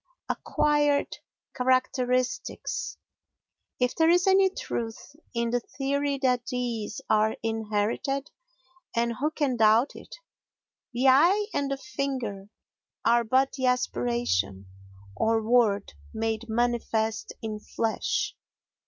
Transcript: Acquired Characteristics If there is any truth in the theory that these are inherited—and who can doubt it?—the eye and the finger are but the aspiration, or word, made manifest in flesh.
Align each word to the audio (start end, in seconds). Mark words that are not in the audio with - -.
Acquired 0.27 1.17
Characteristics 1.55 2.97
If 3.79 3.93
there 3.95 4.09
is 4.09 4.25
any 4.25 4.49
truth 4.49 5.15
in 5.35 5.51
the 5.51 5.59
theory 5.59 6.17
that 6.23 6.47
these 6.47 7.01
are 7.07 7.35
inherited—and 7.43 9.13
who 9.17 9.29
can 9.29 9.57
doubt 9.57 9.95
it?—the 9.95 11.07
eye 11.07 11.45
and 11.53 11.69
the 11.69 11.77
finger 11.77 12.49
are 13.05 13.23
but 13.23 13.51
the 13.51 13.67
aspiration, 13.67 14.65
or 15.15 15.39
word, 15.47 15.93
made 16.15 16.49
manifest 16.49 17.33
in 17.43 17.59
flesh. 17.59 18.35